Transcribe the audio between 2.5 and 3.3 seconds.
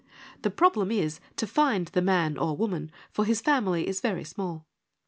woman— for